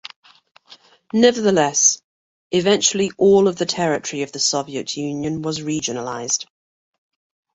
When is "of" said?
3.47-3.57, 4.23-4.31